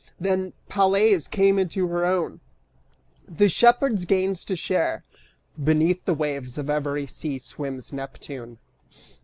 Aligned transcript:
Then 0.19 0.53
Pales 0.67 1.27
came 1.27 1.59
Into 1.59 1.87
her 1.89 2.03
own, 2.07 2.39
the 3.27 3.47
shepherd's 3.47 4.05
gains 4.05 4.43
to 4.45 4.55
share. 4.55 5.03
Beneath 5.63 6.05
the 6.05 6.15
waves 6.15 6.57
Of 6.57 6.71
every 6.71 7.05
sea 7.05 7.37
swims 7.37 7.93
Neptune. 7.93 8.57